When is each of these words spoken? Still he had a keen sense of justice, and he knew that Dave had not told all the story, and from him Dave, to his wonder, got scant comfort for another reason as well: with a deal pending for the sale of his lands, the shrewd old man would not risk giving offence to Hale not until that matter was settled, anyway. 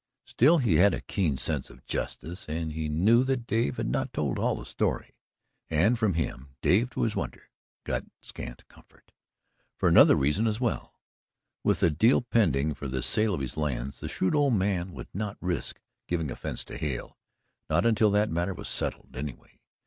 Still 0.25 0.57
he 0.57 0.77
had 0.77 0.95
a 0.95 1.01
keen 1.01 1.37
sense 1.37 1.69
of 1.69 1.85
justice, 1.85 2.49
and 2.49 2.73
he 2.73 2.89
knew 2.89 3.23
that 3.23 3.45
Dave 3.45 3.77
had 3.77 3.85
not 3.85 4.11
told 4.13 4.39
all 4.39 4.55
the 4.55 4.65
story, 4.65 5.13
and 5.69 5.99
from 5.99 6.15
him 6.15 6.55
Dave, 6.63 6.89
to 6.89 7.03
his 7.03 7.15
wonder, 7.15 7.51
got 7.83 8.05
scant 8.19 8.67
comfort 8.67 9.11
for 9.77 9.87
another 9.87 10.15
reason 10.15 10.47
as 10.47 10.59
well: 10.59 10.95
with 11.63 11.83
a 11.83 11.91
deal 11.91 12.19
pending 12.23 12.73
for 12.73 12.87
the 12.87 13.03
sale 13.03 13.35
of 13.35 13.41
his 13.41 13.57
lands, 13.57 13.99
the 13.99 14.09
shrewd 14.09 14.33
old 14.33 14.55
man 14.55 14.91
would 14.93 15.09
not 15.13 15.37
risk 15.39 15.79
giving 16.07 16.31
offence 16.31 16.63
to 16.63 16.79
Hale 16.79 17.19
not 17.69 17.85
until 17.85 18.09
that 18.09 18.31
matter 18.31 18.55
was 18.55 18.67
settled, 18.69 19.15
anyway. 19.15 19.59